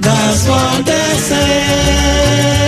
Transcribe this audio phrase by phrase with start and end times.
[0.00, 2.65] That's what they say.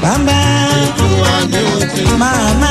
[0.00, 0.18] 爸爸
[2.18, 2.68] 妈妈。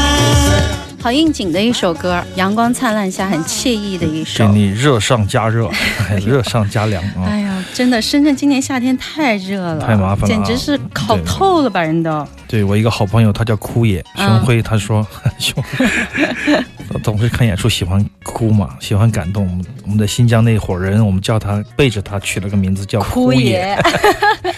[1.02, 4.46] 好应景的一首歌，阳光灿烂下很惬意的一首。
[4.46, 5.70] 给你热上加热，
[6.26, 7.24] 热上加凉啊！
[7.26, 12.28] 哎呀，真的，深圳今年夏天太热了，太麻烦了、简直是烤透了吧，人都。
[12.48, 15.08] 对我一个好朋友，他叫枯野熊辉，他说，
[15.40, 16.64] 熊、嗯，
[17.02, 19.64] 总是看演出喜欢哭嘛，喜欢感动。
[19.86, 23.40] 我们的新疆那伙人，我们叫他背着他取了个名字叫枯野。
[23.42, 24.54] 枯野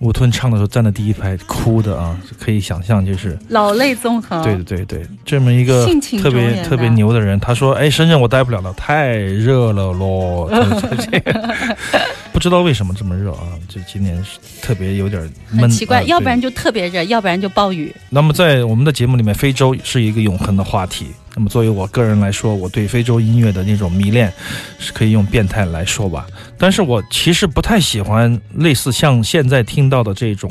[0.00, 3.38] 爷，吴吞唱的时候站在第一排哭的啊，可以想象就是。
[3.48, 4.42] 老泪纵横。
[4.42, 10.48] 对对对对，这么一个性情特别特别牛的人，他说：“哎，深圳我待不了了，太热了咯。
[10.50, 10.62] 就
[10.96, 11.56] 是这个”
[12.32, 13.58] 不知道为什么这么热啊？
[13.68, 17.92] 就今年是特别有点闷，奇怪，啊要不然就特别热，要不然就暴雨。
[18.10, 21.06] 那么在我们的节目里面，非洲是一个永恒的话题。
[21.38, 24.32] 那么作为我个人来说，我对非洲音乐的那种迷恋，
[24.80, 26.26] 是可以用变态来说吧。
[26.58, 30.50] 但是我其实不太喜欢类似像现在听到的这种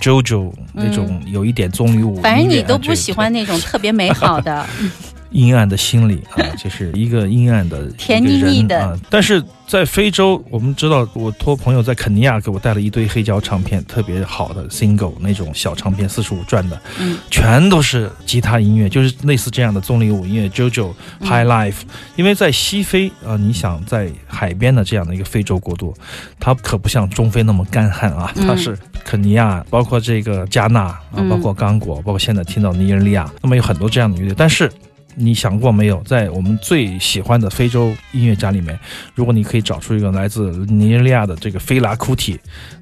[0.00, 4.66] JoJo 那种有一点棕榈舞反正你都不喜欢那种特别美好的，
[5.34, 8.98] 阴暗的心理啊， 就是一个阴暗的甜腻腻的啊。
[9.10, 21.80] 但是在非洲，我们知道，我托朋友在肯尼亚给我带了一堆黑胶唱片，特别好的 single 那种小唱片，四十五转的，嗯，全都是吉他音乐，就是类似这样的棕榈舞音乐，JoJo、High 嗯 Life。
[22.14, 25.92] 因为在西非啊、你想在海边的这样的一个非洲国度，
[26.38, 34.70] 它可不像中非那么干旱啊，嗯它是肯尼亚，包括这个加纳啊，嗯包括刚果，包括现在听到尼日利亚，那么有很多这样的乐队，但是。
[35.14, 38.78] 你想过没有，在我们最喜欢的非洲音乐家里面，
[39.14, 42.38] 如果你可以找出一个来自尼日利亚的这个菲拉库提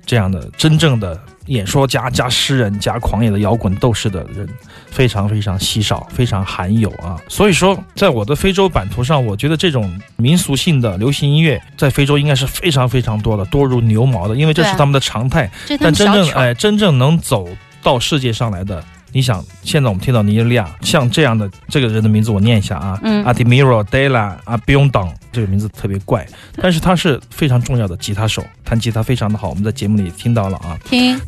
[0.07, 4.49] 这样的真正的演说家加诗人加狂野的摇滚斗士的人，
[4.91, 7.21] 非常非常稀少，非常罕有啊。
[7.29, 15.51] 所以说，在我的非洲版图上，我觉得这种民俗性的流行音乐在非洲应该是非常非常多的，多如牛毛的，因为这是他们的常态。
[15.81, 16.13] 但真。
[16.13, 17.49] 正哎，真正能走
[17.83, 26.27] 到世界上来的，你想，现在我们听到尼日利亚像这样的这个人的名字，我念一下啊，嗯阿蒂米罗·德拉阿比永党，这个名字特别怪，
[26.57, 30.79] 但是他是非常重要的吉他手，弹吉他非常的好，我们在节目里听到了啊。
[30.85, 31.21] 听，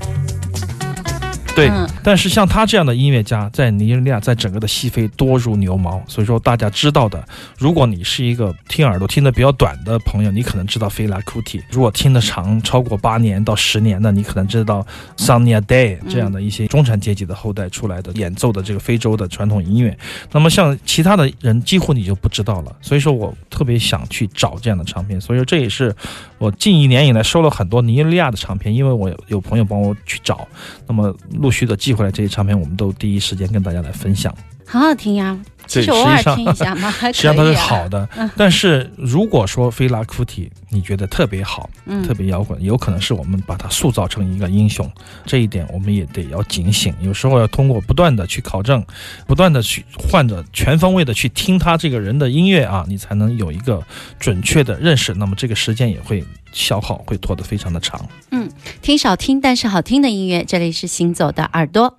[1.55, 6.03] 对，嗯但是像他这样的音乐家，在尼日利亚，在整个的西非多如牛毛。
[6.07, 7.25] 所以说，大家知道的，
[7.57, 14.85] 如果你是一个听耳朵听得比较短的朋友，你可能知道菲拉库提；如果听得长，超过八年到十年的，你可能知道
[15.17, 19.97] 桑尼亚 Day 这样的一些中产阶级的后代出来的演奏的这个非洲的传统音乐。
[20.33, 22.77] 那么像其他的人，几乎你就不知道了。
[22.83, 25.95] 所以说我特别想去找这样的唱片，所以说这也是
[26.45, 30.47] 我近一年以来收了很多尼日利亚的唱片，因为我有朋友帮我去找，
[30.87, 34.35] 那么陆续的寄回来这些唱片，我们都第一时间跟大家来分享。
[34.67, 35.39] 很好听呀。
[35.67, 37.13] 其实偶尔实际上听一下嘛， 还可以、啊。
[37.13, 44.91] 实际上它是好的嗯，但是如果说菲拉库提你觉得特别好，嗯特别摇滚，有可能是我们把它塑造成一个英雄，
[45.25, 46.95] 这一点我们也得要警醒。
[47.01, 48.85] 有时候要通过不断的去考证，
[49.27, 53.83] 不断的去换着全方位的去听他这个人的音乐啊，你才能有一个
[54.19, 55.15] 准确的认识。
[55.15, 58.01] 那么这个时间也会消耗，会拖得非常的长。
[58.31, 58.51] 嗯
[58.83, 61.99] 听少听但是好听的音乐，这里是行走的耳朵。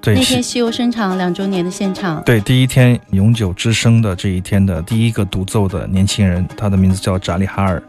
[0.00, 2.22] 对那天西游生场两周年的现场。
[2.24, 7.82] 对，第一天永久之声的这一天的第一个独奏的年轻人，他的名字叫扎里哈尔。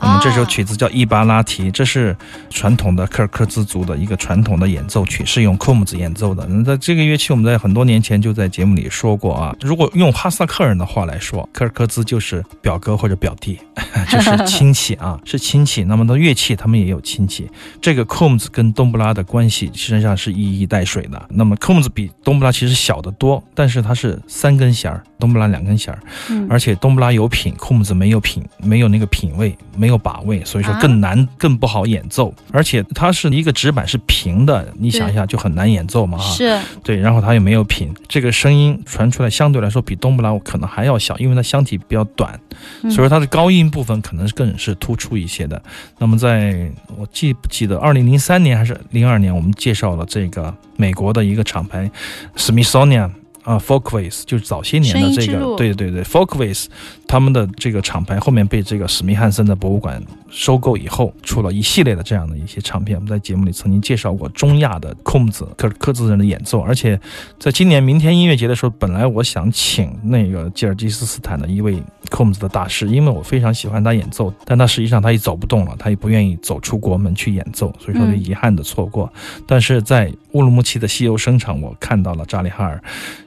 [0.00, 2.16] 那么这首曲子叫《伊巴拉提》，这是
[2.48, 6.46] 传统的科尔克孜族的一个传统的演奏曲，是用库姆兹演奏的。
[6.46, 9.52] 那在这个乐器，我们在很多年前就在节目里说过啊。
[9.60, 13.58] 如果用哈萨克人的话来说，科尔克孜就是表哥或者表弟，
[14.08, 15.82] 就是亲戚啊，是亲戚。
[15.82, 17.50] 那么的乐器，他们也有亲戚。
[17.82, 21.26] 这个库姆兹跟冬布拉的关系实际上是一衣带水的。
[21.30, 32.32] 那么库姆兹比冬布拉其实小得多，但是它是三根弦儿，冬不拉两根弦儿，嗯而且冬不拉有品，库姆子没有品，没有那个品位，没有把位，所以说啊更难、更不好演奏。
[32.52, 36.24] 而且它是一个指板是平的，你想一下就很难演奏嘛哈。
[36.32, 42.38] 是，对，然后它又没有品，这个声音传出来相对来说比冬不拉可能还要小，因为它箱体比较短，
[42.82, 45.60] 嗯所以说它的高音部分可能更是突出一些的。
[45.98, 51.90] 那么在我记不记得二零零三年还是零二年，我们介绍了这个美国的一个厂牌
[52.36, 53.10] Smithsonian。
[53.48, 56.66] 啊，Folkways 就是早些年的这个对对对，Folkways
[57.06, 62.98] 他们的这个厂牌后面被这个史密汉森的博物馆收购以后，出了一系列的这样的一些唱片。
[62.98, 67.00] 我们在节目里曾经介绍过中亚的控子科科兹人的演奏，而且
[67.38, 79.10] 在今年明天音乐节的时候，本来我想请那个吉尔吉斯斯坦的一位控子的大师，因为我非常喜欢他演奏，但他实际上他也走不动了，他也不愿意走出国门去演奏，所以说就嗯遗憾的错过。
[79.46, 82.80] 但是在乌鲁木齐的西游生场，我看到了扎里哈尔，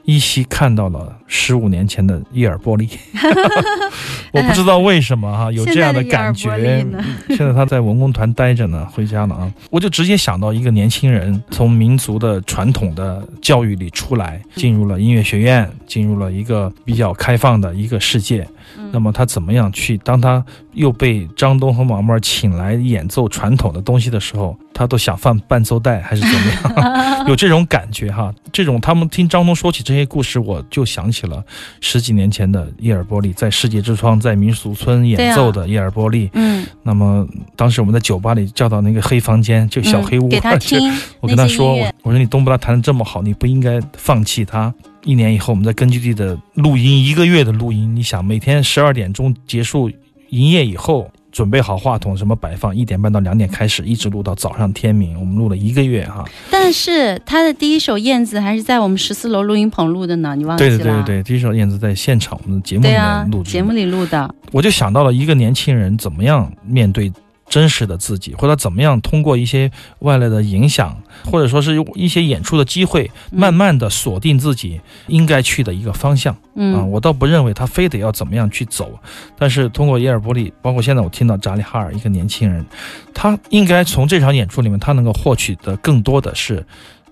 [0.04, 2.88] 依稀看到了十五年前的伊尔波利。
[4.32, 6.50] 我不知道为什么哈、 有这样的感觉。
[7.28, 9.52] 现在他在文工团待着呢，回家了啊。
[9.70, 18.46] 我就直接想到一个年轻人从民族的传统的教育里出来，进入了音乐学院，进入了一个比较开放的一个世界。
[18.90, 19.98] 那么他怎么样去？
[19.98, 20.42] 当他
[20.72, 26.92] 又被张东和毛毛请来演奏传统的东西的时候，他都想放伴奏带还是怎么样？
[27.28, 28.32] 有这种感觉哈。
[28.52, 31.42] 这种他们听张东说起这些故事，我就想起了
[31.80, 36.30] 十几年前的叶尔波利在世界之窗在民俗村演奏的叶尔波利。
[36.34, 40.78] 嗯，那么当时我们在酒吧里叫到那个黑房间，就小黑屋，嗯给他 听
[41.20, 44.72] 我跟他说，我说你东布拉弹的这么好，你不应该放弃他。
[45.04, 49.90] 一年以后，我们在根据地的录音，一个月的录音，你想每天十二点钟结束
[50.28, 56.24] 营业以后，准备好话筒什么摆放，一点半到两点开始，一直录到早上天明，我们录了一个月哈。
[56.50, 60.70] 但是他的第一首《燕子》还是在我们十四楼录音棚录的呢，你忘记了？
[60.70, 64.32] 对对对对，第一首燕子在现场我们的节目里面录节目里录的。
[64.52, 67.10] 我就想到了一个年轻人怎么样面对
[67.52, 70.96] 真实的自己，或者怎么样通过一些外来的影响，
[71.30, 76.34] 或者说是一些演出的机会，嗯慢慢的锁定自己应该去的一个方向。
[76.54, 78.98] 嗯，啊，我倒不认为他非得要怎么样去走，
[79.38, 82.64] 但是通过耶尔伯利，包括现在我听到扎里哈尔一个年轻人，
[83.12, 86.64] 他应该从这场演出里面，他能够获取的更多的是。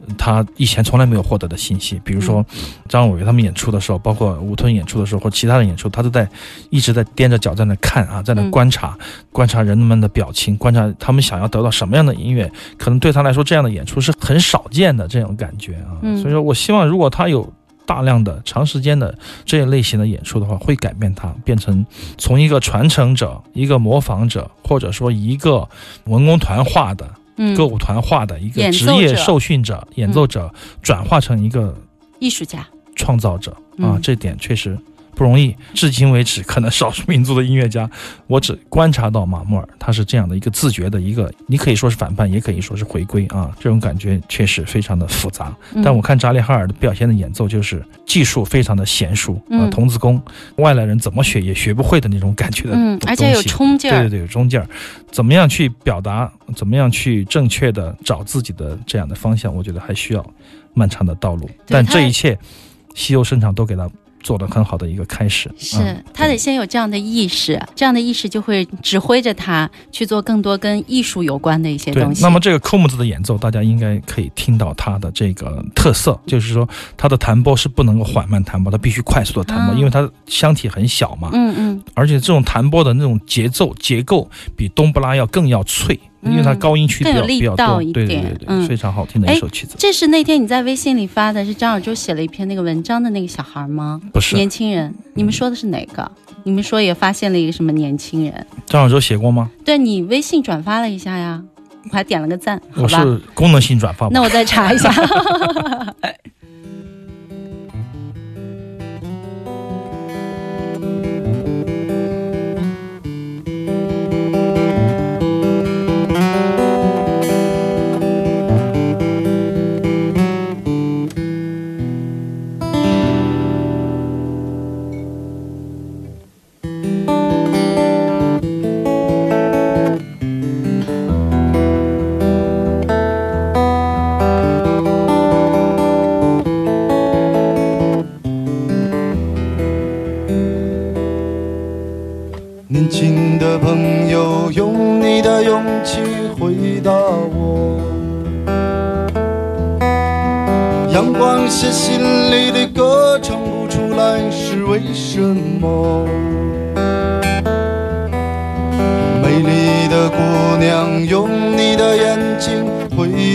[0.07, 2.45] 呃他以前从来没有获得的信息，比如说
[2.89, 6.29] 张伟他们演出的时候，包括吴吞演出的时候，或其他人演出，他都在
[6.71, 8.97] 一直在踮着脚在那看啊，在那嗯观察，
[9.33, 12.51] 观察人们的表情，观察他们想要得到什么样的音乐。
[12.77, 15.99] 可能对他来说，这样的演出是很少见的这种感觉啊。
[16.03, 17.51] 嗯所以说我希望，如果他有
[17.87, 21.85] 大量的长时间的这一类型的演出的话，会改变他，变成
[22.19, 25.69] 从一个传承者、一个模仿者，或者说一个
[26.05, 27.20] 文工团化的、嗯
[27.57, 31.77] 歌舞团化的一个职业受训者、演奏者，转化成一个
[32.19, 32.67] 艺术家。
[32.97, 34.79] 创造者啊嗯，这点确实
[35.21, 35.55] 不容易。
[35.75, 37.87] 至今为止，可能少数民族的音乐家，
[38.27, 45.55] 我只观察到马穆尔，他是这样的一个自觉的一个，你可以说是反叛，也可以说是回归啊，这种感觉确实非常的复杂。
[45.75, 50.19] 嗯但我看扎里哈尔的表现的演奏，就是技术非常的娴熟啊，嗯童子功，
[50.57, 54.01] 外来人怎么学也学不会的那种感觉的嗯，而且有东西冲劲儿。
[54.01, 54.67] 对对对，有冲劲儿，
[55.11, 60.25] 怎么样去表达，怎么样去正确的找自己的这样的方向，我觉得还需要
[60.73, 61.47] 漫长的道路。
[61.67, 62.39] 但这一切，
[62.95, 63.87] 西游声场都给他
[64.23, 65.51] 做的很好的一个开始。
[65.57, 66.05] 是嗯。
[66.13, 72.23] 他得先有这样的意识，这样的意识就会指挥着他去做更多跟艺术有关的一些东，西。
[72.23, 81.85] 那么这个科姆子的演奏，大家应该可以听到他的这个特色，就是说他的弹拨是不能够缓慢弹拨，他必须快速的弹拨，啊因为它箱体很小嘛，嗯嗯。
[81.95, 89.75] 而且这种弹拨的那种节奏结构比冬不拉要更要脆，因为它嗯高音区比更有较多，一点对对对对，嗯非常好听的一哎首曲子。
[89.79, 94.01] 这是那天你在微信里发的，是张小舟写了一篇那个文章的那个小孩吗？
[94.13, 96.11] 不是年轻人，你们说的是哪个？
[96.43, 98.47] 你们说也发现了一个什么年轻人？
[98.67, 99.51] 张小舟写过吗？
[99.65, 101.43] 对你微信转发了一下呀，
[101.85, 102.89] 我还点了个赞，好我？
[102.89, 104.09] 是功能性转发。
[104.09, 104.93] 那我再查一下。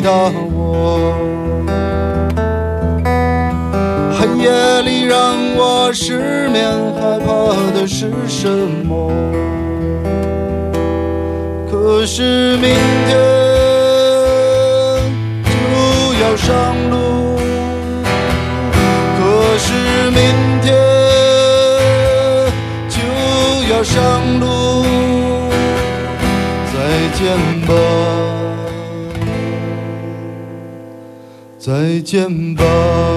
[0.06, 0.12] 回答
[0.54, 1.18] 我。
[4.13, 4.46] 黑夜
[4.84, 6.63] 里让我失眠，
[6.94, 7.26] 害怕
[7.74, 9.12] 的是什么？
[11.72, 12.70] 可是明
[13.08, 13.18] 天
[15.44, 15.50] 就
[16.22, 16.54] 要上
[16.91, 17.39] 路，
[19.18, 19.74] 可是
[20.12, 20.22] 明
[20.62, 20.65] 天
[22.89, 23.00] 就
[23.74, 24.86] 要上路，
[26.72, 26.76] 再
[27.18, 27.24] 见
[27.65, 27.74] 吧，
[31.65, 33.14] 再见吧。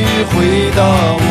[0.00, 1.22] 回答我。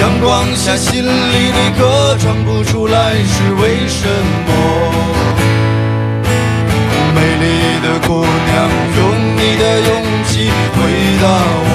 [0.00, 4.06] 阳光下心里的歌唱不出来，是为什
[4.46, 4.48] 么？
[7.14, 7.44] 美丽
[7.82, 8.54] 的姑娘，
[8.96, 9.00] 用
[9.36, 9.90] 你的勇
[10.28, 10.76] 气回
[11.22, 11.24] 答
[11.66, 11.70] 我。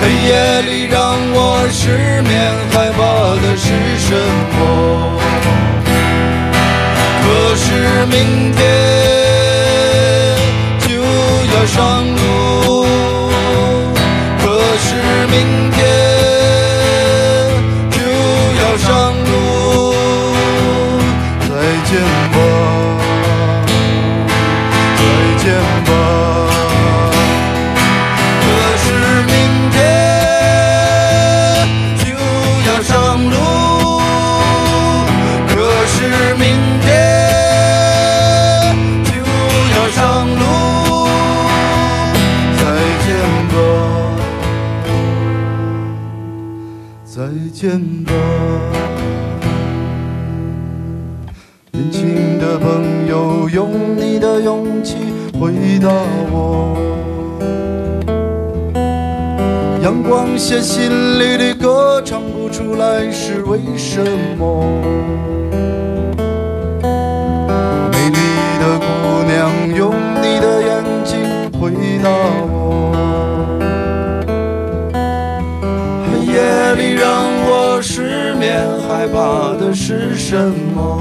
[0.00, 0.30] 黑夜
[0.62, 0.96] 里让
[1.32, 1.36] 我
[1.72, 1.82] 失
[2.22, 2.32] 眠，
[2.72, 3.00] 害怕
[3.42, 3.66] 的是
[3.98, 4.08] 什
[4.52, 4.58] 么？
[7.22, 7.64] 可是
[8.06, 8.14] 明
[8.52, 8.60] 天
[11.66, 12.86] 上路，
[14.38, 14.44] 可
[14.78, 14.94] 是
[15.30, 15.80] 明天
[17.90, 17.98] 就
[18.60, 19.32] 要上路，
[21.40, 21.50] 再
[21.88, 22.33] 见。
[60.60, 64.00] 心里的歌唱不出来，是为什
[64.38, 64.64] 么？
[67.92, 68.18] 美丽
[68.60, 68.84] 的姑
[69.26, 71.18] 娘，用你的眼睛
[71.60, 72.08] 回答
[72.48, 72.92] 我。
[76.06, 76.34] 黑夜
[76.76, 77.04] 里让
[77.46, 80.36] 我失眠，害怕的是什
[80.74, 81.00] 么？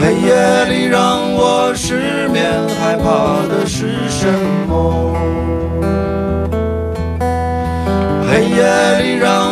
[0.00, 4.26] 黑夜里让我失眠，害怕的是什
[4.68, 5.12] 么？
[8.54, 9.51] 夜里让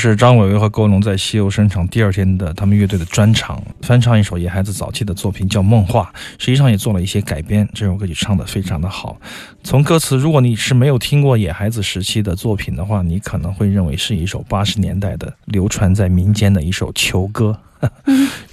[0.00, 7.68] 是张伟伟和郭龙在西游声场第二天的他们乐队的专场，翻唱一首野孩子早期的作品叫《梦话》，实际上也做了一些改编。
[7.74, 9.20] 这首歌曲唱得非常的好。
[9.62, 17.54] 从歌词，如果你是没有听过野孩子时期的作品的话，你可能会认为是一首八十年代的流传在民间的一首球歌，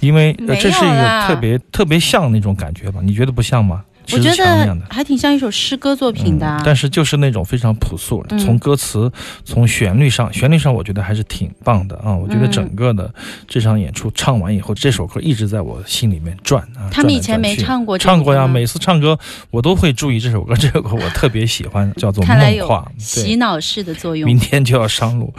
[0.00, 3.00] 因为、呃、这是一个特别特别像那种感觉吧？
[3.02, 3.82] 你觉得不像吗？
[4.12, 4.34] 我觉。
[4.36, 9.10] 得还挺像一首诗歌作品的啊、嗯但是就是那种非常朴素，嗯从歌词、
[9.44, 12.14] 从旋律上，旋律上我觉得还是挺棒的啊！
[12.14, 13.12] 我觉得嗯整个的
[13.46, 16.88] 这场演出唱完以后，这首歌一直在我心里面转啊。
[16.90, 19.18] 他们以前没唱过这唱过呀，每次唱歌
[19.50, 22.90] 我都会注意这首歌， 这首歌我特别喜欢，叫做《梦话》。
[23.02, 24.38] 洗脑式的作用明。
[24.38, 25.34] 天就要上路。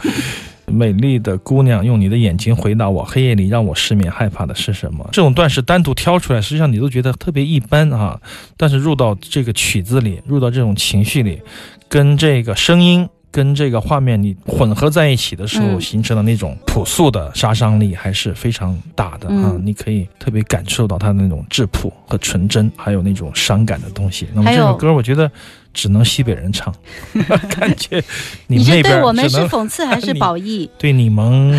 [0.70, 5.08] 美丽的姑娘，用你的眼睛回答我，黑夜里让我失眠，害怕的是什么？
[5.12, 8.20] 这种段式单独挑出来，实际上你都觉得特别一般啊。
[8.56, 11.40] 但是入到这个曲子里，入到这种情绪里，
[11.88, 19.52] 跟这个声音跟这个画面你混合在一起的时候，嗯形成的那种朴素的杀伤力还是非常大的啊！
[19.54, 24.26] 嗯你可以特别感受到它的那种质朴和纯真，还有那种伤感的东西。
[24.34, 25.30] 那么这首歌，我觉得
[25.72, 26.74] 只能西北人唱，
[27.56, 28.02] 感觉
[28.48, 30.68] 你们你是那边对我们是讽刺还是褒义？
[30.78, 31.52] 对你们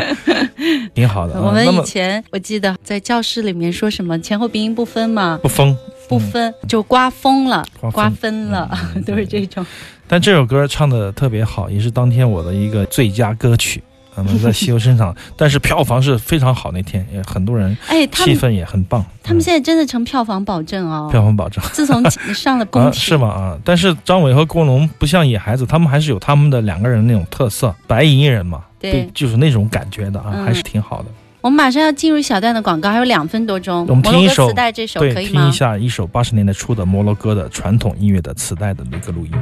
[0.94, 1.42] 挺好的啊。
[1.44, 5.76] 我们以前我记得在教室里面说什么前后鼻音不分嘛，不分
[6.08, 9.64] 不分就刮风了，刮分了，嗯都是这种。
[10.06, 13.82] 但这首歌唱的特别好，也是当天我的一个最佳歌曲。
[14.26, 19.04] 那么在西游身上， 但是票房是非常好，那天也很多人，哎，他气氛也很棒。
[19.22, 21.08] 他们嗯现在真的成票房保证哦。
[21.10, 22.02] 票房保证自从
[22.34, 23.28] 上了宫啊，是吗？
[23.28, 31.06] 啊，但是张伟和郭龙不像野孩子，他们还是有他们的两个人那种特色，白银人嘛，对就是那种感觉的啊，嗯还是挺好的。
[31.40, 33.86] 我们马上要进入小段的广告，还有两分多钟。
[33.88, 35.52] 我们听一首摩洛哥磁带这首对，可以吗听一？
[35.52, 39.32] 下一首八十年代初的摩洛哥的传统音乐的磁带的那个录音。